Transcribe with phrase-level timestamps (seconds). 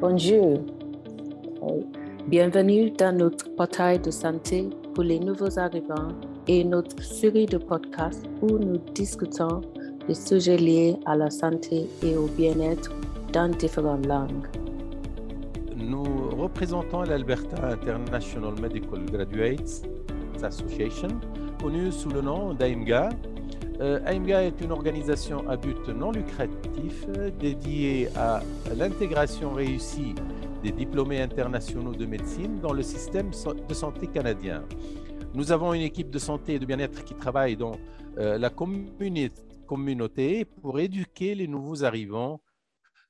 [0.00, 0.64] Bonjour.
[2.26, 6.08] Bienvenue dans notre portail de santé pour les nouveaux arrivants
[6.48, 9.60] et notre série de podcasts où nous discutons
[10.08, 12.90] des sujets liés à la santé et au bien-être
[13.34, 14.48] dans différentes langues.
[15.76, 19.82] Nous représentons l'Alberta International Medical Graduates
[20.42, 21.08] Association,
[21.60, 23.10] connue sous le nom d'AIMGA.
[23.80, 28.42] Euh, AIMGA est une organisation à but non lucratif euh, dédiée à
[28.76, 30.14] l'intégration réussie
[30.62, 33.30] des diplômés internationaux de médecine dans le système
[33.66, 34.64] de santé canadien.
[35.32, 37.72] Nous avons une équipe de santé et de bien-être qui travaille dans
[38.18, 42.42] euh, la communauté pour éduquer les nouveaux arrivants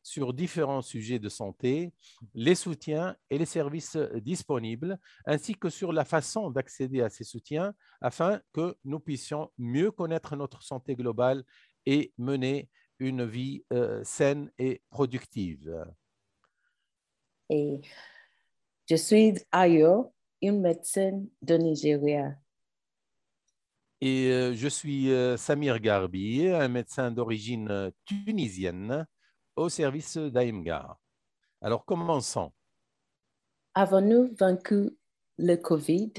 [0.02, 1.92] sur différents sujets de santé,
[2.34, 7.74] les soutiens et les services disponibles, ainsi que sur la façon d'accéder à ces soutiens
[8.00, 11.44] afin que nous puissions mieux connaître notre santé globale
[11.86, 12.68] et mener
[12.98, 15.84] une vie euh, saine et productive.
[17.48, 17.80] Et
[18.88, 22.36] je suis Ayo, une médecine de Nigeria.
[24.02, 29.06] Et euh, je suis euh, Samir Garbi, un médecin d'origine tunisienne
[29.56, 30.98] au service d'AIMGA.
[31.60, 32.52] Alors commençons.
[33.74, 34.96] Avons-nous vaincu
[35.38, 36.12] le COVID?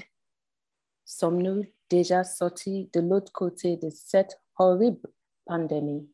[1.05, 5.09] Sommes-nous déjà sortis de l'autre côté de cette horrible
[5.45, 6.09] pandémie?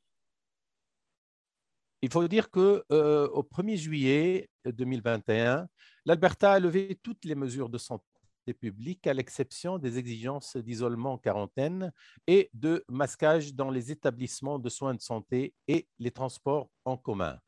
[2.01, 5.67] Il faut dire que euh, au 1er juillet 2021,
[6.05, 8.06] l'Alberta a levé toutes les mesures de santé
[8.53, 11.91] publique à l'exception des exigences d'isolement en quarantaine
[12.27, 17.39] et de masquage dans les établissements de soins de santé et les transports en commun.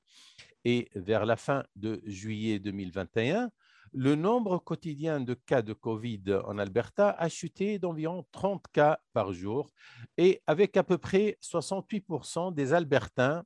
[0.65, 3.49] Et vers la fin de juillet 2021,
[3.93, 9.33] le nombre quotidien de cas de COVID en Alberta a chuté d'environ 30 cas par
[9.33, 9.71] jour
[10.17, 13.43] et avec à peu près 68% des Albertains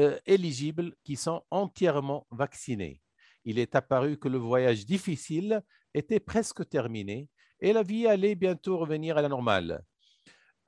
[0.00, 3.00] euh, éligibles qui sont entièrement vaccinés.
[3.44, 5.62] Il est apparu que le voyage difficile
[5.94, 7.28] était presque terminé
[7.60, 9.82] et la vie allait bientôt revenir à la normale.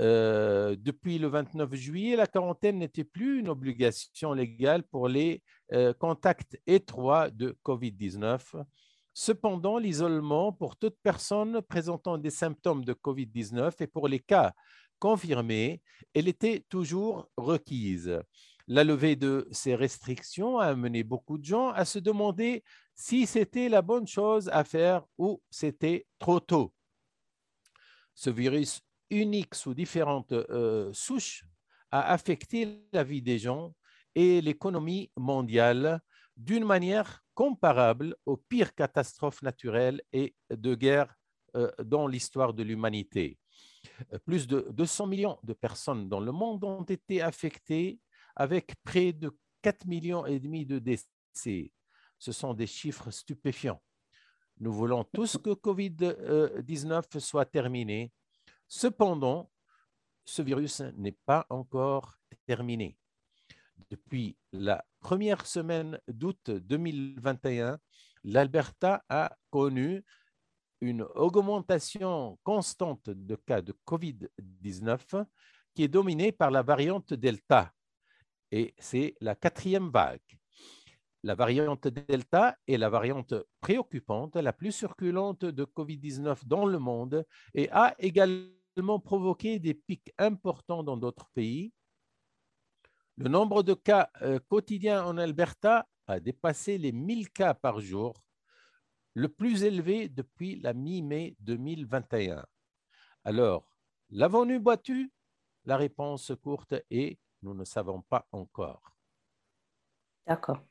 [0.00, 5.42] Euh, depuis le 29 juillet, la quarantaine n'était plus une obligation légale pour les
[5.72, 8.40] euh, contacts étroits de COVID-19.
[9.12, 14.54] Cependant, l'isolement pour toute personne présentant des symptômes de COVID-19 et pour les cas
[14.98, 15.82] confirmés,
[16.14, 18.20] elle était toujours requise.
[18.68, 22.62] La levée de ces restrictions a amené beaucoup de gens à se demander
[23.00, 26.74] si c'était la bonne chose à faire ou c'était trop tôt.
[28.14, 31.46] Ce virus unique sous différentes euh, souches
[31.90, 33.74] a affecté la vie des gens
[34.14, 36.02] et l'économie mondiale
[36.36, 41.14] d'une manière comparable aux pires catastrophes naturelles et de guerre
[41.56, 43.38] euh, dans l'histoire de l'humanité.
[44.26, 47.98] Plus de 200 millions de personnes dans le monde ont été affectées
[48.36, 51.72] avec près de 4 millions de décès.
[52.20, 53.82] Ce sont des chiffres stupéfiants.
[54.60, 58.12] Nous voulons tous que COVID-19 soit terminé.
[58.68, 59.50] Cependant,
[60.24, 62.14] ce virus n'est pas encore
[62.46, 62.98] terminé.
[63.88, 67.78] Depuis la première semaine d'août 2021,
[68.24, 70.04] l'Alberta a connu
[70.82, 75.24] une augmentation constante de cas de COVID-19
[75.74, 77.72] qui est dominée par la variante Delta.
[78.52, 80.39] Et c'est la quatrième vague.
[81.22, 87.26] La variante Delta est la variante préoccupante, la plus circulante de COVID-19 dans le monde
[87.52, 91.72] et a également provoqué des pics importants dans d'autres pays.
[93.16, 98.24] Le nombre de cas euh, quotidiens en Alberta a dépassé les 1000 cas par jour,
[99.12, 102.46] le plus élevé depuis la mi-mai 2021.
[103.24, 103.68] Alors,
[104.08, 105.12] l'avons-nous battu?
[105.66, 108.96] La réponse courte est nous ne savons pas encore.
[110.26, 110.62] D'accord.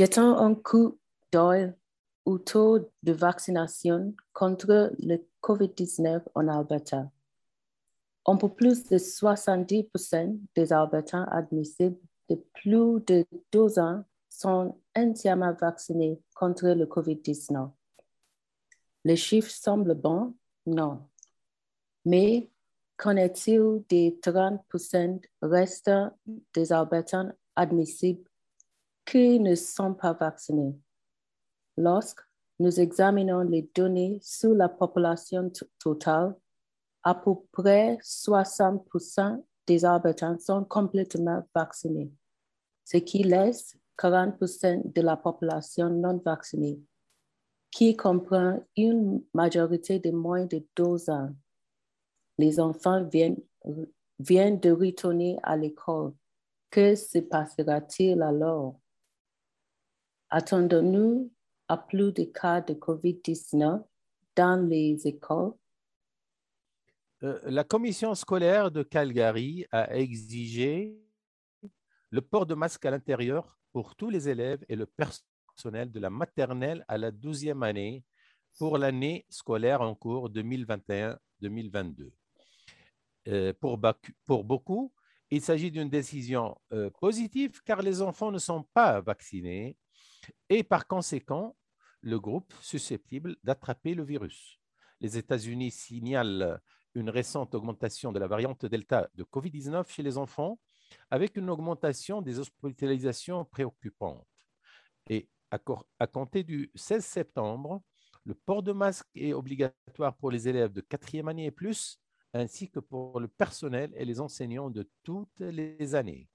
[0.00, 0.98] Jetons un coup
[1.30, 1.74] d'œil
[2.24, 7.10] au taux de vaccination contre le COVID-19 en Alberta.
[8.24, 11.98] Un peu plus de 70% des Albertains admissibles
[12.30, 17.70] de plus de 12 ans sont entièrement vaccinés contre le COVID-19.
[19.04, 20.34] Les chiffres semblent bons?
[20.64, 21.02] Non.
[22.06, 22.48] Mais
[22.96, 26.16] qu'en est-il des 30% restants
[26.54, 28.29] des Albertains admissibles
[29.10, 30.78] qui ne sont pas vaccinés?
[31.76, 32.20] Lorsque
[32.60, 36.36] nous examinons les données sur la population totale,
[37.02, 42.12] à peu près 60% des Albertains sont complètement vaccinés,
[42.84, 46.80] ce qui laisse 40% de la population non vaccinée,
[47.72, 51.30] qui comprend une majorité de moins de 12 ans.
[52.38, 53.42] Les enfants viennent,
[54.20, 56.12] viennent de retourner à l'école.
[56.70, 58.78] Que se passera-t-il alors?
[60.30, 61.32] Attendons-nous
[61.66, 63.82] à plus de cas de COVID-19
[64.36, 65.54] dans les écoles?
[67.24, 70.96] Euh, la commission scolaire de Calgary a exigé
[72.10, 76.10] le port de masque à l'intérieur pour tous les élèves et le personnel de la
[76.10, 78.04] maternelle à la 12e année
[78.56, 82.12] pour l'année scolaire en cours 2021-2022.
[83.28, 84.92] Euh, pour, beaucoup,
[85.30, 89.76] il s'agit d'une décision euh, positive car les enfants ne sont pas vaccinés
[90.48, 91.56] et par conséquent,
[92.02, 94.60] le groupe susceptible d'attraper le virus.
[95.00, 96.60] Les États-Unis signalent
[96.94, 100.58] une récente augmentation de la variante Delta de COVID-19 chez les enfants,
[101.10, 104.26] avec une augmentation des hospitalisations préoccupantes.
[105.08, 107.82] Et à, compter du 16 septembre,
[108.24, 112.00] le port de masque est obligatoire pour les élèves de quatrième année et plus,
[112.32, 116.28] ainsi que pour le personnel et les enseignants de toutes les années.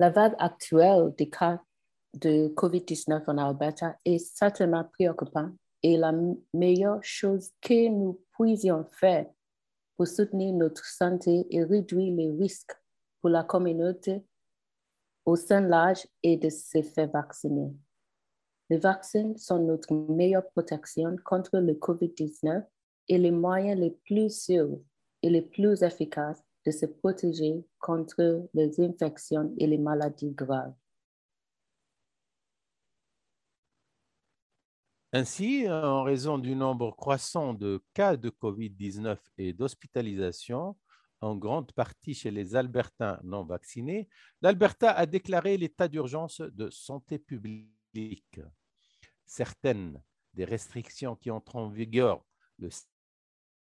[0.00, 1.60] La vague actuelle des cas
[2.14, 6.12] de COVID-19 en Alberta est certainement préoccupante et la
[6.54, 9.26] meilleure chose que nous puissions faire
[9.96, 12.76] pour soutenir notre santé et réduire les risques
[13.20, 14.24] pour la communauté
[15.24, 17.74] au sein l'âge et de se faire vacciner.
[18.70, 22.64] Les vaccins sont notre meilleure protection contre le COVID-19
[23.08, 24.78] et les moyens les plus sûrs
[25.22, 30.74] et les plus efficaces de se protéger contre les infections et les maladies graves.
[35.12, 40.76] Ainsi, en raison du nombre croissant de cas de COVID-19 et d'hospitalisation,
[41.20, 44.08] en grande partie chez les Albertains non vaccinés,
[44.42, 48.40] l'Alberta a déclaré l'état d'urgence de santé publique.
[49.26, 50.00] Certaines
[50.34, 52.22] des restrictions qui entrent en vigueur
[52.58, 52.68] le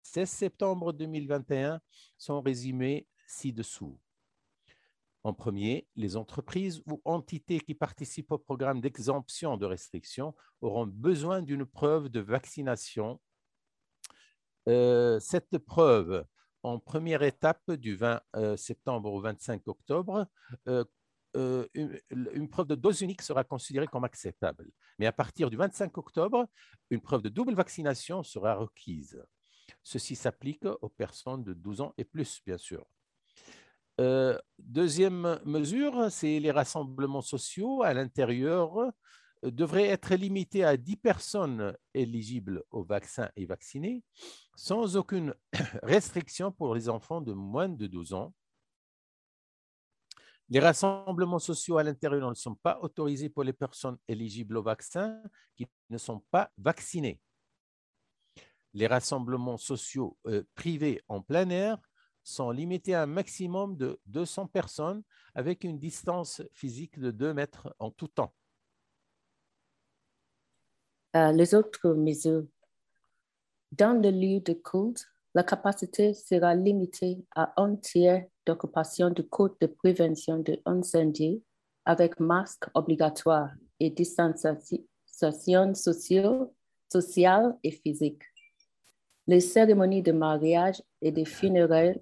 [0.05, 1.81] 16 septembre 2021
[2.17, 3.99] sont résumées ci-dessous.
[5.23, 11.41] En premier, les entreprises ou entités qui participent au programme d'exemption de restrictions auront besoin
[11.41, 13.19] d'une preuve de vaccination.
[14.69, 16.23] Euh, cette preuve,
[16.61, 20.27] en première étape du 20 euh, septembre au 25 octobre,
[20.67, 20.85] euh,
[21.73, 24.69] une, une, preuve de dose unique sera considérée comme acceptable.
[24.99, 26.47] Mais à partir du 25 octobre,
[26.91, 29.19] une preuve de double vaccination sera requise.
[29.87, 32.83] Ceci s'applique aux personnes de 12 ans et plus, bien sûr.
[34.01, 38.91] Euh, deuxième mesure, c'est les rassemblements sociaux à l'intérieur euh,
[39.43, 44.03] devraient être limités à 10 personnes éligibles au vaccin et vaccinées,
[44.55, 45.35] sans aucune
[45.83, 48.33] restriction pour les enfants de moins de 12 ans.
[50.49, 55.21] Les rassemblements sociaux à l'intérieur ne sont pas autorisés pour les personnes éligibles au vaccin
[55.55, 57.19] qui ne sont pas vaccinées.
[58.75, 61.79] Les rassemblements sociaux euh, privés en plein air
[62.23, 65.01] sont limités à un maximum de 200 personnes
[65.33, 68.33] avec une distance physique de 2 mètres en tout temps.
[71.15, 72.45] Euh, les autres mesures.
[73.71, 79.55] Dans le lieu de culte, la capacité sera limitée à un tiers d'occupation du code
[79.61, 81.41] de prévention de incendie
[81.85, 84.83] avec masque obligatoire et distanciation
[86.89, 88.23] sociale et physique.
[89.27, 91.99] Les cérémonies de mariage et de funérailles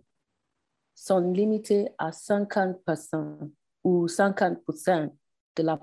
[0.93, 3.49] sont limités à 50%
[3.83, 5.11] ou 50%
[5.55, 5.79] de, la,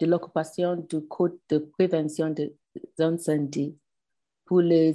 [0.00, 2.56] de l'occupation du code de prévention des
[2.98, 3.76] incendies
[4.44, 4.94] pour les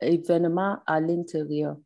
[0.00, 1.76] événements à l'intérieur,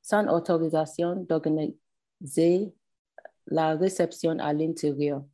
[0.00, 2.72] sans autorisation d'organiser
[3.46, 5.24] la réception à l'intérieur.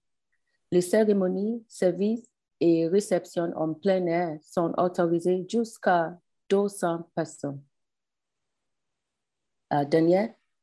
[0.73, 2.29] Les cérémonies, services
[2.61, 7.63] et réceptions en plein air sont autorisées jusqu'à 200 personnes.
[9.73, 9.85] Euh,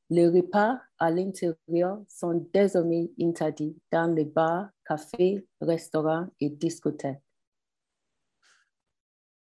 [0.10, 7.20] les repas à l'intérieur sont désormais interdits dans les bars, cafés, restaurants et discothèques.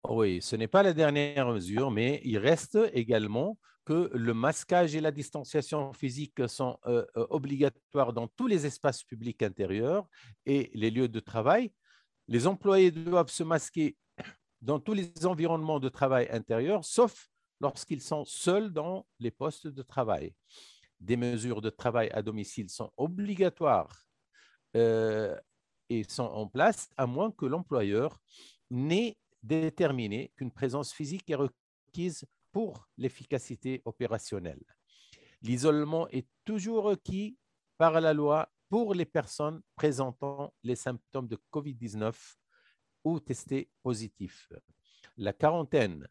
[0.09, 5.01] Oui, ce n'est pas la dernière mesure, mais il reste également que le masquage et
[5.01, 10.07] la distanciation physique sont euh, euh, obligatoires dans tous les espaces publics intérieurs
[10.45, 11.71] et les lieux de travail.
[12.27, 13.97] Les employés doivent se masquer
[14.61, 19.81] dans tous les environnements de travail intérieurs, sauf lorsqu'ils sont seuls dans les postes de
[19.81, 20.33] travail.
[20.99, 24.05] Des mesures de travail à domicile sont obligatoires
[24.75, 25.35] euh,
[25.89, 28.19] et sont en place à moins que l'employeur
[28.69, 34.63] n'ait déterminé qu'une présence physique est requise pour l'efficacité opérationnelle.
[35.41, 37.37] L'isolement est toujours requis
[37.77, 42.13] par la loi pour les personnes présentant les symptômes de COVID-19
[43.03, 44.51] ou testés positifs.
[45.17, 46.07] La quarantaine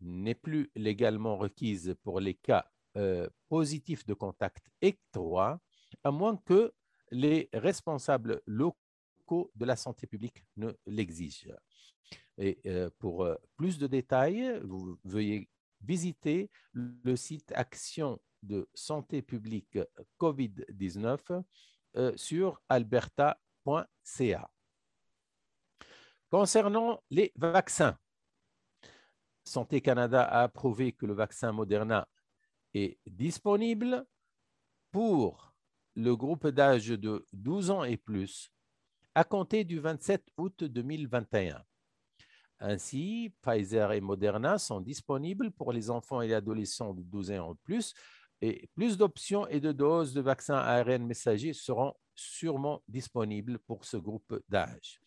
[0.00, 5.60] n'est plus légalement requise pour les cas euh, positifs de contact étroit,
[6.04, 6.72] à moins que
[7.10, 11.54] les responsables locaux de la santé publique ne l'exigent.
[12.38, 12.60] Et
[12.98, 15.48] pour plus de détails, vous veuillez
[15.80, 19.78] visiter le site Action de santé publique
[20.18, 21.42] COVID-19
[22.16, 24.50] sur alberta.ca.
[26.30, 27.96] Concernant les vaccins,
[29.44, 32.08] Santé Canada a approuvé que le vaccin Moderna
[32.74, 34.04] est disponible
[34.90, 35.54] pour
[35.94, 38.50] le groupe d'âge de 12 ans et plus
[39.14, 41.62] à compter du 27 août 2021.
[42.58, 47.52] Ainsi, Pfizer et Moderna sont disponibles pour les enfants et les adolescents de 12 ans
[47.52, 47.94] et plus,
[48.40, 53.96] et plus d'options et de doses de vaccins ARN messager seront sûrement disponibles pour ce
[53.96, 55.00] groupe d'âge.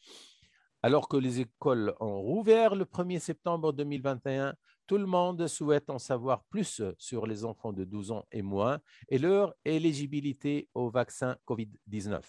[0.81, 4.55] Alors que les écoles ont rouvert le 1er septembre 2021,
[4.87, 8.79] tout le monde souhaite en savoir plus sur les enfants de 12 ans et moins
[9.09, 12.21] et leur éligibilité au vaccin COVID-19.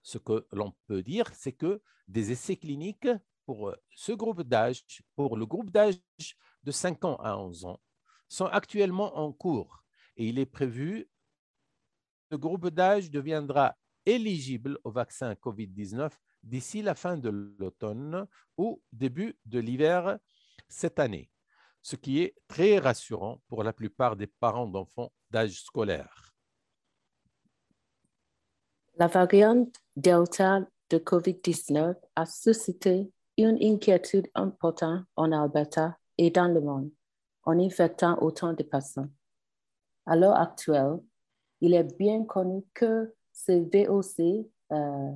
[0.00, 3.08] Ce que l'on peut dire, c'est que des essais cliniques
[3.44, 4.82] pour ce groupe d'âge,
[5.16, 5.98] pour le groupe d'âge
[6.64, 7.80] de 5 ans à 11 ans,
[8.26, 9.84] sont actuellement en cours
[10.16, 11.10] et il est prévu
[12.30, 13.76] que ce groupe d'âge deviendra
[14.06, 16.10] éligible au vaccin COVID-19
[16.46, 18.26] d'ici la fin de l'automne
[18.56, 20.18] ou début de l'hiver
[20.68, 21.30] cette année,
[21.82, 26.34] ce qui est très rassurant pour la plupart des parents d'enfants d'âge scolaire.
[28.96, 36.60] La variante Delta de COVID-19 a suscité une inquiétude importante en Alberta et dans le
[36.60, 36.90] monde
[37.46, 39.08] en infectant autant de patients.
[40.04, 40.98] À l'heure actuelle,
[41.60, 45.12] il est bien connu que ce VOC euh,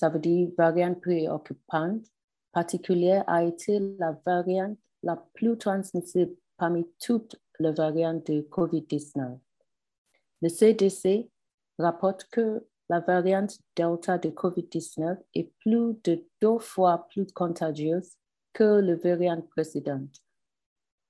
[0.00, 2.06] ça veut dire variante préoccupante
[2.52, 9.38] particulière a été la variante la plus transmissible parmi toutes les variantes de COVID-19.
[10.40, 11.28] Le CDC
[11.78, 18.12] rapporte que la variante Delta de COVID-19 est plus de deux fois plus contagieuse
[18.54, 20.06] que le variant précédent.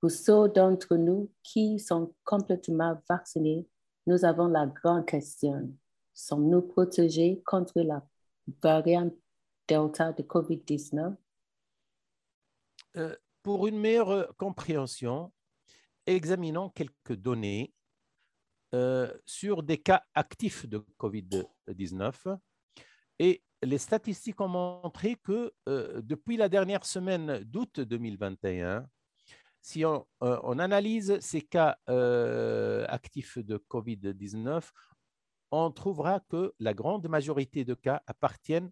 [0.01, 3.65] Pour ceux d'entre nous qui sont complètement vaccinés,
[4.05, 5.71] nous avons la grande question.
[6.13, 8.03] Sommes-nous protégés contre la
[8.61, 9.13] variante
[9.67, 11.15] Delta de COVID-19?
[12.97, 15.31] Euh, pour une meilleure compréhension,
[16.05, 17.73] examinons quelques données
[18.73, 22.37] euh, sur des cas actifs de COVID-19.
[23.19, 28.87] Et les statistiques ont montré que euh, depuis la dernière semaine d'août 2021,
[29.61, 31.77] si on, on, analyse ces cas
[32.87, 34.67] actifs de COVID-19,
[35.51, 38.71] on trouvera que la grande majorité de cas appartiennent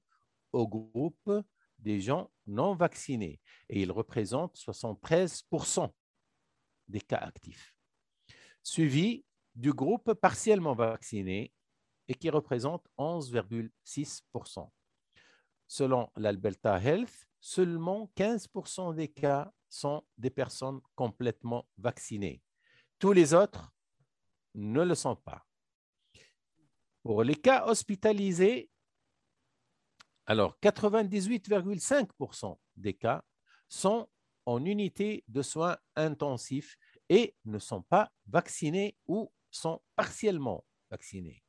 [0.52, 1.32] au groupe
[1.78, 5.92] des gens non vaccinés et ils représentent 73%
[6.88, 7.76] des cas actifs,
[8.64, 11.54] suivi du groupe partiellement vacciné
[12.08, 14.70] et qui représente 11,6%.
[15.68, 22.42] Selon l'Alberta Health, seulement 15% des cas sont des personnes complètement vaccinées.
[22.98, 23.72] Tous les autres
[24.56, 25.46] ne le sont pas.
[27.04, 28.70] Pour les cas hospitalisés,
[30.26, 33.24] alors 98,5% des cas
[33.68, 34.08] sont
[34.46, 36.78] en unité de soins intensifs
[37.08, 41.42] et ne sont pas vaccinés ou sont partiellement vaccinés,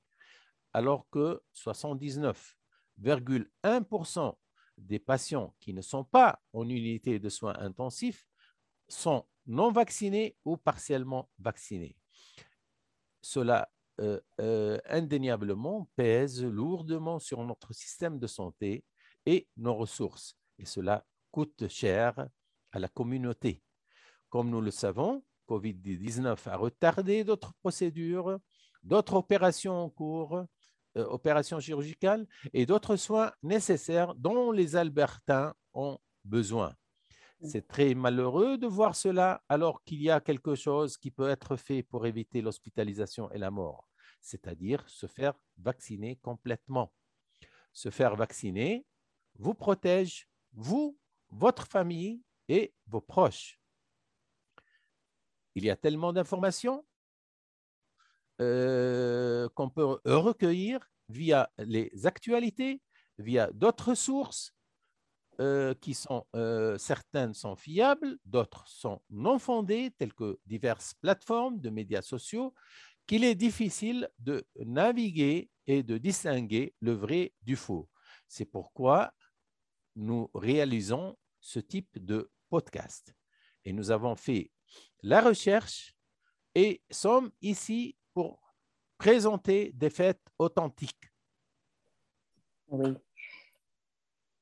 [0.72, 4.36] alors que 79,1%
[4.78, 8.24] des patients qui ne sont pas en unité de soins intensifs
[8.88, 11.96] sont non vaccinés ou partiellement vaccinés.
[13.20, 13.68] Cela
[14.88, 18.84] indéniablement pèse lourdement sur notre système de santé
[19.26, 20.36] et nos ressources.
[20.58, 22.28] Et cela coûte cher
[22.72, 23.62] à la communauté.
[24.28, 28.38] Comme nous le savons, COVID-19 a retardé d'autres procédures,
[28.82, 30.44] d'autres opérations en cours,
[30.96, 36.74] euh, opérations chirurgicales et d'autres soins nécessaires dont les Albertains ont besoin.
[37.42, 41.56] C'est très malheureux de voir cela alors qu'il y a quelque chose qui peut être
[41.56, 43.89] fait pour éviter l'hospitalisation et la mort
[44.20, 46.92] c'est-à-dire se faire vacciner complètement.
[47.72, 48.86] Se faire vacciner
[49.38, 50.98] vous protège, vous,
[51.30, 53.60] votre famille et vos proches.
[55.54, 56.84] Il y a tellement d'informations
[58.40, 62.80] euh, qu'on peut recueillir via les actualités,
[63.18, 64.54] via d'autres sources
[65.40, 71.60] euh, qui sont, euh, certaines sont fiables, d'autres sont non fondées, telles que diverses plateformes
[71.60, 72.52] de médias sociaux,
[73.10, 77.88] qu'il est difficile de naviguer et de distinguer le vrai du faux.
[78.28, 79.12] C'est pourquoi
[79.96, 83.12] nous réalisons ce type de podcast.
[83.64, 84.52] Et nous avons fait
[85.02, 85.92] la recherche
[86.54, 88.40] et sommes ici pour
[88.96, 91.10] présenter des faits authentiques.
[92.68, 92.94] Oui,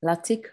[0.03, 0.53] L'article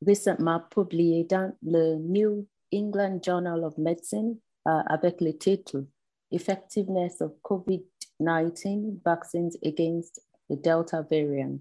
[0.00, 5.84] récemment publié dans le New England Journal of Medicine uh, avec le titre
[6.34, 11.60] Effectiveness of COVID-19 Vaccines Against the Delta Variant.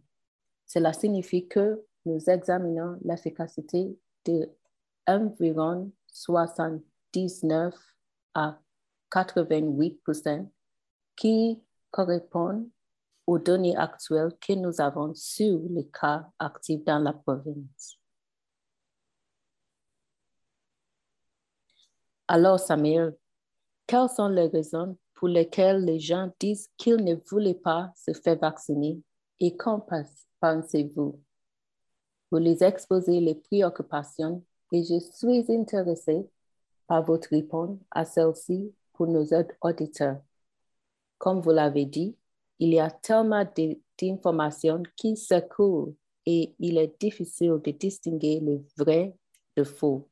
[0.67, 4.49] Cela signifie que nous examinons l'efficacité de
[5.07, 7.75] environ 79
[8.35, 8.59] à
[9.13, 10.51] 88%
[11.17, 12.69] qui correspond
[13.27, 17.99] aux données actuelles que nous avons sur les cas actifs dans la province.
[22.27, 23.13] Alors, Samir,
[23.87, 28.39] quelles sont les raisons pour lesquelles les gens disent qu'ils ne voulaient pas se faire
[28.39, 29.01] vacciner
[29.41, 29.87] et qu'en
[30.41, 31.23] pensez-vous?
[32.31, 36.29] Vous les exposez les préoccupations et je suis intéressée
[36.87, 39.27] par votre réponse à celle-ci pour nos
[39.61, 40.21] auditeurs.
[41.19, 42.17] Comme vous l'avez dit,
[42.59, 43.47] il y a tellement
[44.01, 45.15] d'informations qui
[45.51, 45.95] courent
[46.27, 49.15] et il est difficile de distinguer le vrai
[49.57, 50.09] de faux.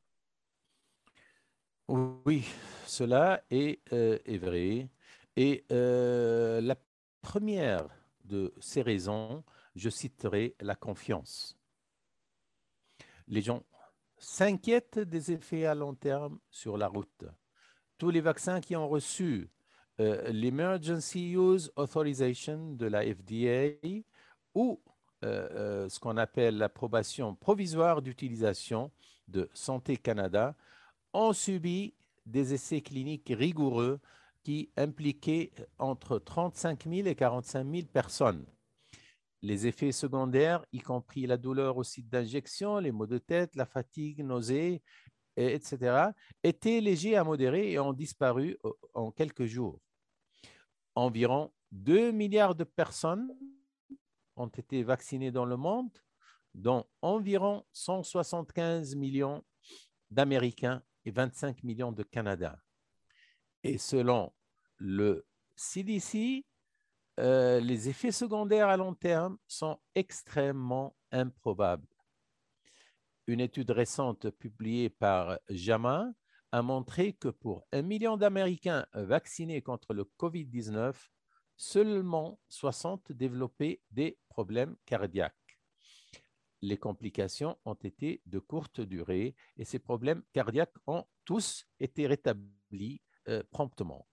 [1.87, 2.45] Oui,
[2.85, 4.89] cela est, euh, vrai.
[5.35, 6.75] Et euh, la
[7.21, 7.87] première
[8.25, 9.43] de ces raisons,
[9.75, 11.57] je citerai la confiance.
[13.27, 13.63] Les gens
[14.17, 17.25] s'inquiètent des effets à long terme sur la route.
[17.97, 19.49] Tous les vaccins qui ont reçu
[19.99, 23.77] euh, l'Emergency Use Authorization de la FDA
[24.53, 24.79] ou
[25.23, 28.91] euh, euh, ce qu'on appelle l'approbation provisoire d'utilisation
[29.27, 30.55] de Santé Canada
[31.13, 31.95] ont subi
[32.27, 33.99] des essais cliniques rigoureux
[34.43, 38.45] qui impliquaient entre 35 000 et 45 000 personnes.
[39.47, 43.65] Les effets secondaires, y compris la douleur au site d'injection, les maux de tête, la
[43.65, 44.81] fatigue, nausées,
[45.37, 46.11] etc.,
[46.43, 48.57] étaient légers à modérés et ont disparu
[48.93, 49.79] en quelques jours
[50.97, 53.31] environ 2 milliards de personnes
[54.35, 55.91] ont été vaccinées dans le monde,
[56.55, 59.43] dont environ 175 millions
[60.09, 62.57] d'Américains et 25 millions de Canadiens.
[63.63, 64.33] Et selon
[64.77, 66.45] le CDC,
[67.19, 71.87] euh, les effets secondaires à long terme sont extrêmement improbables.
[73.25, 76.11] Une étude récente publiée par JAMA
[76.51, 80.93] a montré que pour un million d'Américains vaccinés contre le COVID-19,
[81.57, 85.33] seulement 60 développaient des problèmes cardiaques.
[86.61, 93.01] Les complications ont été de courte durée et ces problèmes cardiaques ont tous été rétablis
[93.27, 94.07] euh, promptement.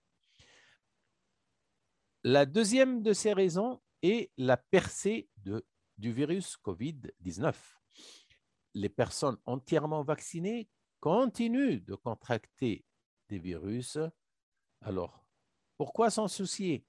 [2.27, 7.53] La deuxième de ces raisons est la percée du virus COVID-19.
[8.73, 10.67] Les personnes entièrement vaccinées
[10.99, 12.83] continue de contracter
[13.29, 13.99] des virus,
[14.81, 15.23] alors
[15.77, 16.87] pourquoi s'en soucier?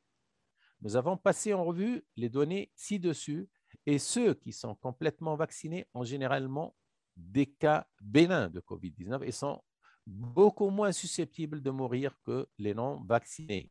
[0.81, 3.47] Nous avons passé en revue les données ci-dessus
[3.85, 6.75] et ceux qui sont complètement vaccinés ont généralement
[7.15, 9.63] des cas bénins de COVID-19 et sont
[10.07, 13.71] beaucoup moins susceptibles de mourir que les non vaccinés.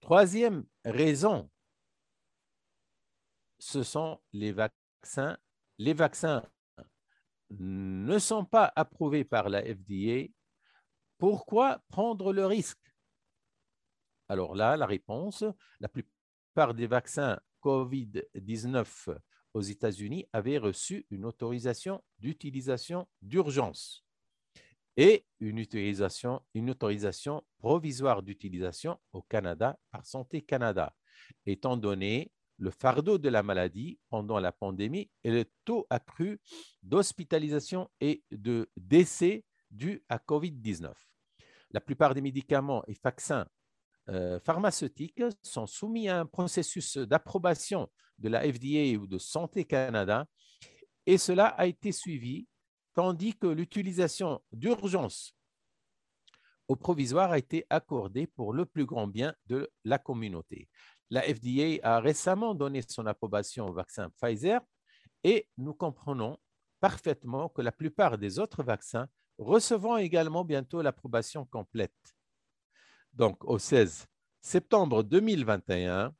[0.00, 1.50] Troisième raison,
[3.58, 5.36] ce sont les vaccins.
[5.78, 6.44] Les vaccins
[7.50, 10.32] ne sont pas approuvés par la FDA,
[11.18, 12.78] pourquoi prendre le risque?
[14.28, 15.44] Alors là, la réponse,
[15.80, 19.18] la plupart des vaccins COVID-19
[19.52, 24.04] aux États-Unis avaient reçu une autorisation d'utilisation d'urgence
[24.96, 25.60] et une
[26.70, 30.94] autorisation, provisoire d'utilisation au Canada par Santé Canada,
[31.46, 36.40] étant donné le fardeau de la maladie pendant la pandémie et le taux accru
[36.82, 40.92] d'hospitalisation et de décès dus à COVID-19.
[41.70, 43.46] La plupart des médicaments et vaccins
[44.08, 50.26] euh, pharmaceutiques sont soumis à un processus d'approbation de la FDA ou de Santé Canada
[51.06, 52.46] et cela a été suivi,
[52.94, 55.34] tandis que l'utilisation d'urgence
[56.68, 60.68] au provisoire a été accordée pour le plus grand bien de la communauté.
[61.10, 64.60] La FDA a récemment donné son approbation au vaccin Pfizer
[65.24, 66.38] et nous comprenons
[66.78, 72.14] parfaitement que la plupart des autres vaccins recevront également bientôt l'approbation complète.
[73.12, 74.06] Donc, au 16
[74.40, 76.14] septembre 2021,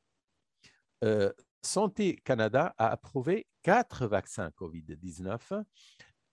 [1.04, 5.64] euh, Santé Canada a approuvé quatre vaccins COVID-19.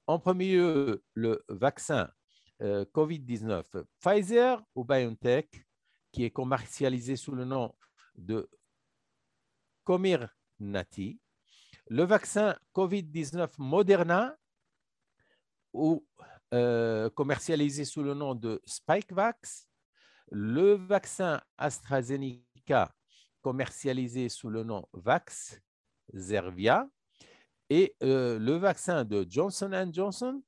[0.08, 2.10] En premier lieu, le vaccin
[2.62, 5.67] euh, COVID-19 Pfizer ou BioNTech,
[6.13, 7.76] qui est commercialisé sous le nom
[8.15, 8.50] de
[9.84, 11.20] Comirnaty,
[11.89, 14.38] le vaccin COVID-19 Moderna,
[15.74, 16.08] ou
[16.54, 19.67] euh, commercialisé sous le nom de Spikevax,
[20.32, 22.96] le vaccin AstraZeneca,
[23.41, 25.62] commercialisé sous le nom Vax
[26.13, 26.89] Zervia,
[27.69, 30.41] et euh, le vaccin de Johnson Johnson,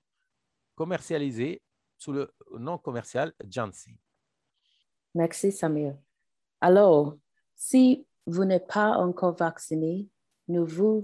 [0.75, 1.61] commercialisé
[1.97, 3.95] sous le nom commercial Janssen.
[5.13, 5.95] Merci, Samir.
[6.61, 7.17] Alors,
[7.55, 10.07] si vous n'êtes pas encore vacciné,
[10.47, 11.03] nous vous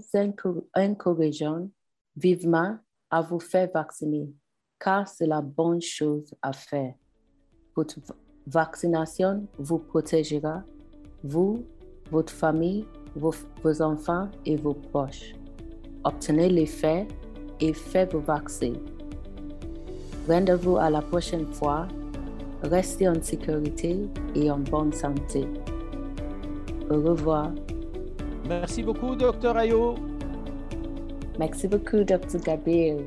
[0.74, 1.70] encourageons
[2.16, 2.78] vivement
[3.10, 4.32] à vous faire vacciner,
[4.78, 6.94] car c'est la bonne chose à faire.
[7.74, 8.00] Votre
[8.46, 10.64] vaccination vous protégera,
[11.22, 11.64] vous,
[12.10, 15.34] votre famille, vos, vos enfants et vos proches.
[16.06, 17.08] Obtenez les faits
[17.58, 18.74] et faites vos vaccins.
[20.28, 21.88] Rendez-vous à la prochaine fois.
[22.62, 23.98] Restez en sécurité
[24.36, 25.48] et en bonne santé.
[26.88, 27.50] Au revoir.
[28.48, 29.56] Merci beaucoup, Dr.
[29.56, 29.96] Ayo.
[31.40, 32.38] Merci beaucoup, Dr.
[32.44, 33.02] Gabriel.